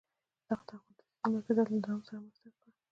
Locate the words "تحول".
0.69-0.91